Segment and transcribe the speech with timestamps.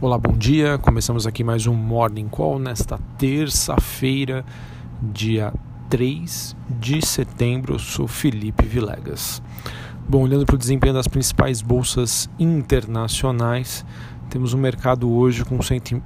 [0.00, 0.78] Olá, bom dia.
[0.78, 4.44] Começamos aqui mais um Morning Call nesta terça-feira,
[5.02, 5.52] dia
[5.90, 7.74] 3 de setembro.
[7.74, 9.42] Eu sou Felipe Vilegas.
[10.08, 13.84] Bom, olhando para o desempenho das principais bolsas internacionais,
[14.30, 15.58] temos um mercado hoje com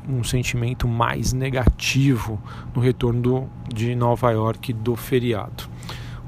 [0.08, 2.40] um sentimento mais negativo
[2.74, 5.64] no retorno de Nova York do feriado.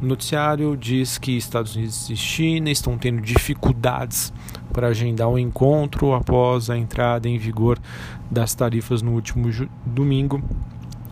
[0.05, 4.35] O noticiário diz que Estados Unidos e China estão tendo dificuldades
[4.71, 7.79] para agendar o um encontro após a entrada em vigor
[8.31, 9.51] das tarifas no último
[9.87, 10.43] domingo,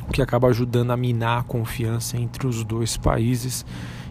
[0.07, 3.65] o que acaba ajudando a minar a confiança entre os dois países.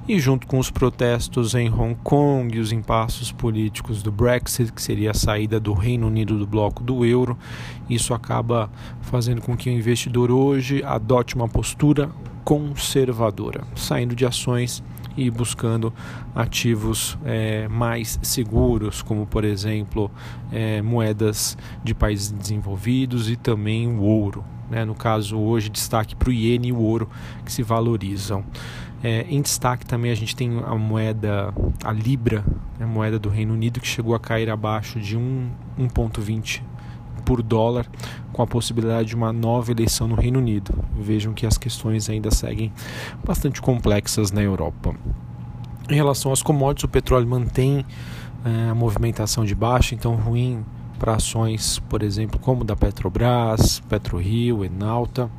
[0.07, 4.81] E junto com os protestos em Hong Kong e os impassos políticos do Brexit, que
[4.81, 7.37] seria a saída do Reino Unido do bloco do euro,
[7.87, 8.67] isso acaba
[9.01, 12.09] fazendo com que o investidor hoje adote uma postura
[12.43, 14.83] conservadora, saindo de ações
[15.15, 15.93] e buscando
[16.33, 20.09] ativos é, mais seguros, como por exemplo
[20.51, 24.43] é, moedas de países desenvolvidos e também o ouro.
[24.69, 24.85] Né?
[24.85, 27.09] No caso, hoje, destaque para o iene e o ouro
[27.43, 28.43] que se valorizam.
[29.03, 32.45] É, em destaque também a gente tem a moeda, a Libra,
[32.79, 36.61] a moeda do Reino Unido, que chegou a cair abaixo de 1,20
[37.31, 37.87] por dólar,
[38.33, 40.73] com a possibilidade de uma nova eleição no Reino Unido.
[40.99, 42.73] Vejam que as questões ainda seguem
[43.23, 44.93] bastante complexas na Europa.
[45.89, 47.85] Em relação às commodities, o petróleo mantém
[48.43, 50.65] é, a movimentação de baixa, então ruim
[51.01, 55.31] para ações, por exemplo, como da Petrobras, PetroRio, Enalta.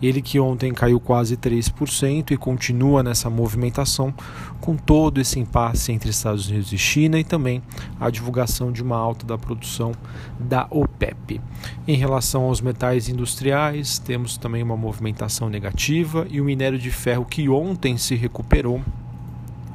[0.00, 4.14] Ele que ontem caiu quase 3% e continua nessa movimentação
[4.60, 7.60] com todo esse impasse entre Estados Unidos e China e também
[7.98, 9.90] a divulgação de uma alta da produção
[10.38, 11.40] da OPEP.
[11.84, 17.24] Em relação aos metais industriais, temos também uma movimentação negativa e o minério de ferro
[17.24, 18.80] que ontem se recuperou,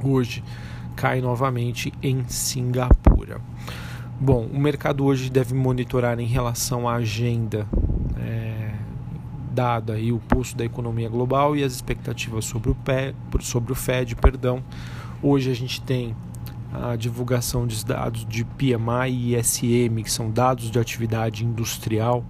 [0.01, 0.41] hoje
[0.95, 3.41] cai novamente em Singapura.
[4.23, 7.67] Bom, o mercado hoje deve monitorar em relação à agenda
[8.17, 8.71] é,
[9.51, 13.75] dada aí o pulso da economia global e as expectativas sobre o, PE, sobre o
[13.75, 14.15] Fed.
[14.15, 14.63] Perdão.
[15.21, 16.15] Hoje a gente tem
[16.71, 22.23] a divulgação dos dados de PMI e ISM, que são dados de atividade industrial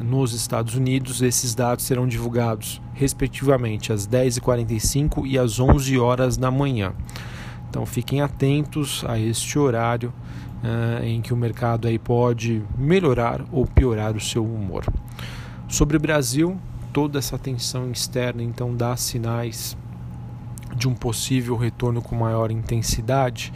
[0.00, 1.22] nos Estados Unidos.
[1.22, 6.92] Esses dados serão divulgados respectivamente às 10h45 e às 11 horas da manhã.
[7.68, 10.12] Então fiquem atentos a este horário
[10.62, 14.84] uh, em que o mercado aí pode melhorar ou piorar o seu humor.
[15.68, 16.56] Sobre o Brasil,
[16.92, 19.76] toda essa tensão externa então dá sinais
[20.74, 23.52] de um possível retorno com maior intensidade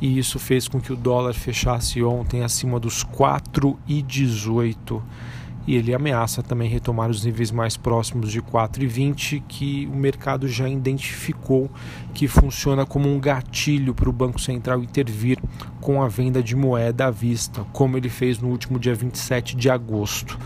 [0.00, 5.00] e isso fez com que o dólar fechasse ontem acima dos 4,18
[5.66, 10.68] e ele ameaça também retomar os níveis mais próximos de 4,20 que o mercado já
[10.68, 11.70] identificou
[12.14, 15.38] que funciona como um gatilho para o Banco Central intervir
[15.80, 19.70] com a venda de moeda à vista, como ele fez no último dia 27 de
[19.70, 20.38] agosto.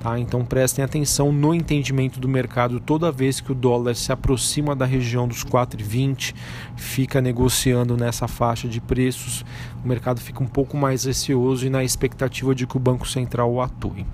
[0.00, 0.18] Tá?
[0.18, 4.86] Então prestem atenção no entendimento do mercado toda vez que o dólar se aproxima da
[4.86, 6.34] região dos 4,20,
[6.76, 9.44] fica negociando nessa faixa de preços,
[9.84, 13.60] o mercado fica um pouco mais receoso e na expectativa de que o Banco Central
[13.60, 14.06] atue.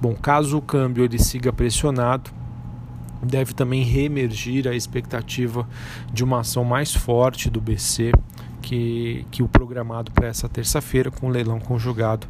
[0.00, 2.30] Bom, caso o câmbio ele siga pressionado,
[3.20, 5.68] deve também reemergir a expectativa
[6.12, 8.12] de uma ação mais forte do BC
[8.62, 12.26] que, que o programado para essa terça-feira, com o leilão conjugado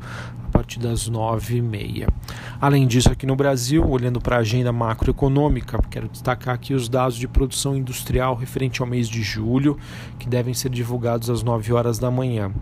[0.55, 2.07] partir das nove e meia.
[2.61, 7.17] Além disso, aqui no Brasil, olhando para a agenda macroeconômica, quero destacar aqui os dados
[7.17, 9.77] de produção industrial referente ao mês de julho,
[10.17, 12.53] que devem ser divulgados às 9 horas da manhã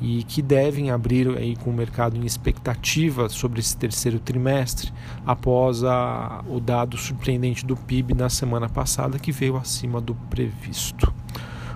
[0.00, 4.90] e que devem abrir aí com o mercado em expectativa sobre esse terceiro trimestre
[5.26, 11.12] após a, o dado surpreendente do PIB na semana passada que veio acima do previsto.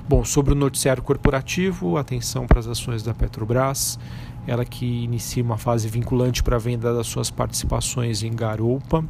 [0.08, 3.98] Bom, sobre o noticiário corporativo, atenção para as ações da Petrobras,
[4.46, 9.04] ela que inicia uma fase vinculante para a venda das suas participações em Garoupa.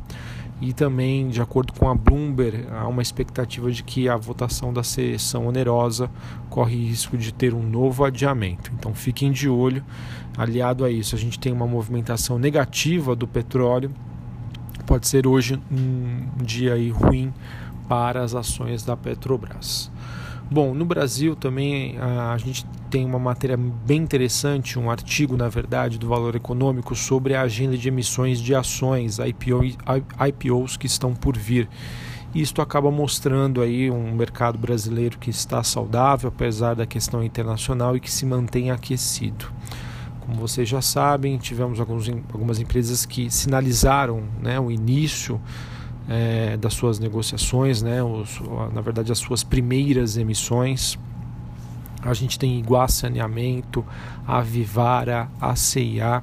[0.61, 4.83] E também, de acordo com a Bloomberg, há uma expectativa de que a votação da
[4.83, 6.11] sessão onerosa
[6.51, 8.71] corre risco de ter um novo adiamento.
[8.79, 9.83] Então fiquem de olho.
[10.37, 13.91] Aliado a isso, a gente tem uma movimentação negativa do petróleo.
[14.85, 17.33] Pode ser hoje um dia aí ruim
[17.89, 19.91] para as ações da Petrobras.
[20.53, 25.97] Bom, no Brasil também a, gente tem uma matéria bem interessante, um artigo, na verdade,
[25.97, 29.61] do Valor Econômico sobre a agenda de emissões de ações, IPO,
[30.29, 31.69] IPOs que estão por vir.
[32.35, 38.01] Isto acaba mostrando aí um mercado brasileiro que está saudável, apesar da questão internacional e
[38.01, 39.53] que se mantém aquecido.
[40.19, 45.41] Como vocês já sabem, tivemos alguns, algumas empresas que sinalizaram né, o início
[46.11, 48.41] é, das suas negociações, né, os,
[48.75, 50.99] na verdade as suas primeiras emissões.
[52.03, 53.85] A gente tem Iguá Saneamento,
[54.27, 56.23] a Vivara, a CIA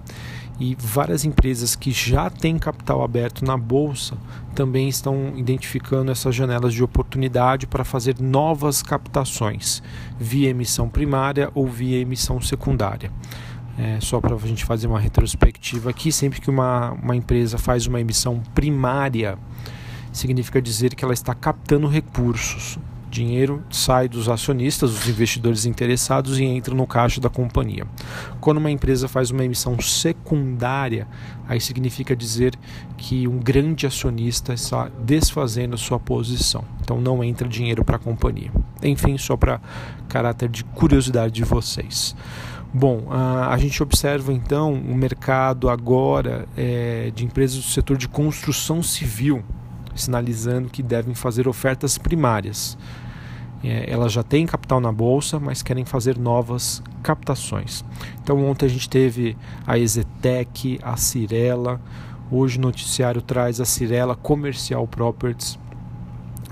[0.59, 4.17] E várias empresas que já têm capital aberto na bolsa
[4.55, 9.83] também estão identificando essas janelas de oportunidade para fazer novas captações
[10.19, 13.11] via emissão primária ou via emissão secundária.
[13.77, 17.85] É, só para a gente fazer uma retrospectiva aqui, sempre que uma, uma empresa faz
[17.85, 19.37] uma emissão primária,
[20.17, 22.77] significa dizer que ela está captando recursos.
[23.09, 27.87] Dinheiro sai dos acionistas, dos investidores interessados e entra no caixa da companhia.
[28.41, 31.07] Quando uma empresa faz uma emissão secundária,
[31.47, 32.53] aí significa dizer
[32.97, 36.65] que um grande acionista está desfazendo sua posição.
[36.81, 38.51] Então não entra dinheiro para a companhia.
[38.83, 39.61] Enfim, só para
[40.09, 42.13] caráter de curiosidade de vocês.
[42.73, 48.07] Bom, a, a gente observa então o mercado agora é, de empresas do setor de
[48.07, 49.43] construção civil,
[49.97, 52.77] sinalizando que devem fazer ofertas primárias.
[53.63, 57.83] É, elas já têm capital na bolsa, mas querem fazer novas captações.
[58.21, 59.35] Então ontem a gente teve
[59.65, 61.81] a Exetec, a Cirela,
[62.31, 65.57] hoje o noticiário traz a Cirela Comercial Properties,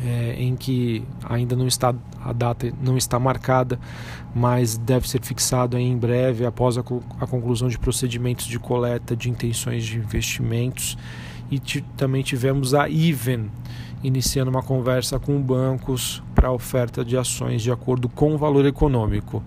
[0.03, 1.94] é, em que ainda não está
[2.25, 3.80] a data não está marcada,
[4.33, 6.81] mas deve ser fixado em breve após a,
[7.21, 10.97] a conclusão de procedimentos de coleta de intenções de investimentos
[11.50, 11.59] e
[11.97, 13.50] também tivemos a Even
[14.03, 18.65] iniciando uma conversa com bancos para a oferta de ações de acordo com o valor
[18.65, 19.41] econômico.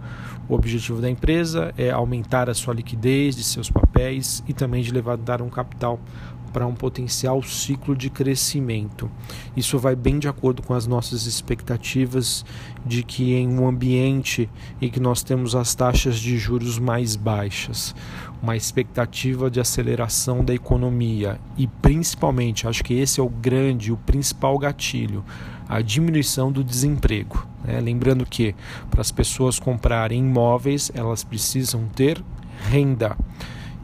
[0.48, 4.90] O objetivo da empresa é aumentar a sua liquidez de seus papéis e também de
[4.90, 6.00] levantar um capital
[6.48, 9.10] para um potencial ciclo de crescimento.
[9.56, 12.44] Isso vai bem de acordo com as nossas expectativas
[12.84, 14.48] de que em um ambiente
[14.80, 17.94] em que nós temos as taxas de juros mais baixas,
[18.42, 23.96] uma expectativa de aceleração da economia e principalmente, acho que esse é o grande, o
[23.96, 25.24] principal gatilho,
[25.68, 27.46] a diminuição do desemprego.
[27.64, 27.80] Né?
[27.80, 28.54] Lembrando que
[28.90, 32.22] para as pessoas comprarem imóveis, elas precisam ter
[32.70, 33.16] renda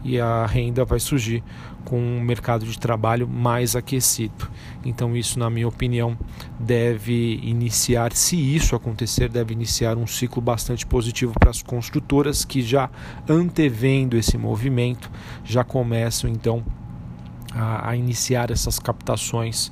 [0.05, 1.43] e a renda vai surgir
[1.85, 4.51] com um mercado de trabalho mais aquecido.
[4.85, 6.17] Então, isso, na minha opinião,
[6.59, 12.63] deve iniciar, se isso acontecer, deve iniciar um ciclo bastante positivo para as construtoras que
[12.63, 12.91] já
[13.29, 15.11] antevendo esse movimento
[15.45, 16.65] já começam então
[17.55, 19.71] a, a iniciar essas captações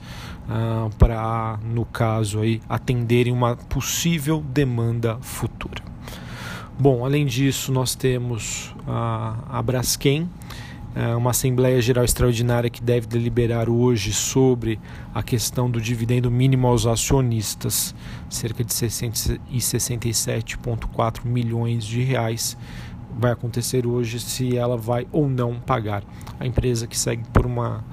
[0.48, 5.82] uh, para, no caso aí, atenderem uma possível demanda futura.
[6.78, 10.28] Bom, além disso, nós temos a, a Braskem,
[10.94, 14.78] é, uma Assembleia Geral Extraordinária que deve deliberar hoje sobre
[15.14, 17.94] a questão do dividendo mínimo aos acionistas,
[18.28, 22.58] cerca de 667,4 milhões de reais.
[23.18, 26.02] Vai acontecer hoje se ela vai ou não pagar.
[26.40, 27.84] A empresa que segue por uma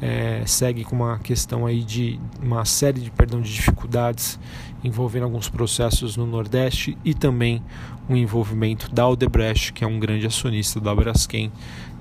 [0.00, 4.38] é, segue com uma questão aí de uma série de perdão de dificuldades
[4.82, 7.62] envolvendo alguns processos no Nordeste e também
[8.08, 11.50] o envolvimento da Odebrecht, que é um grande acionista da Braskem,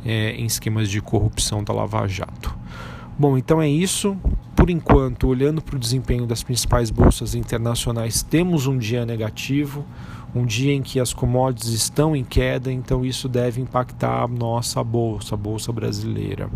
[0.06, 2.54] é, em esquemas de corrupção da Lava Jato.
[3.18, 4.18] Bom, então é isso.
[4.56, 9.86] Por enquanto, olhando para o desempenho das principais bolsas internacionais, temos um dia negativo,
[10.34, 14.84] um dia em que as commodities estão em queda, então isso deve impactar a nossa
[14.84, 16.50] bolsa, a bolsa brasileira.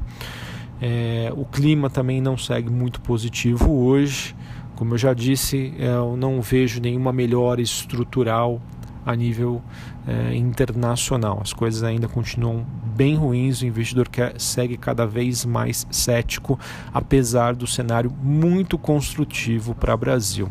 [0.82, 4.36] É, o clima também não segue muito positivo hoje.
[4.76, 8.62] Como eu já disse, é, eu não vejo nenhuma melhora estrutural
[9.08, 9.62] a nível
[10.06, 11.40] é, internacional.
[11.42, 12.66] As coisas ainda continuam
[12.96, 16.60] bem ruins, o investidor quer, segue cada vez mais cético,
[16.94, 20.50] apesar do cenário muito construtivo para o Brasil.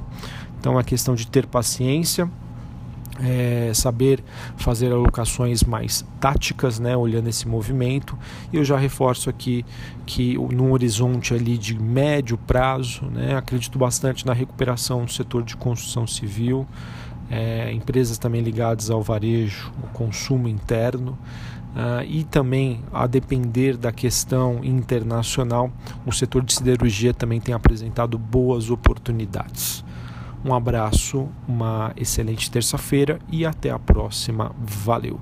[0.59, 2.31] Então, é questão de ter paciência
[3.21, 4.23] é, saber
[4.57, 8.19] fazer alocações mais táticas, né, olhando esse movimento.
[8.53, 9.65] E eu já reforço aqui
[10.05, 15.57] que no horizonte ali de médio prazo, né, acredito bastante na recuperação do setor de
[15.57, 16.67] construção civil,
[17.31, 21.19] é, empresas também ligadas ao varejo, ao consumo interno.
[21.77, 25.71] Uh, e também a depender da questão internacional,
[26.07, 29.85] o setor de siderurgia também tem apresentado boas oportunidades.
[30.43, 34.53] Um abraço, uma excelente terça-feira e até a próxima.
[34.59, 35.21] Valeu!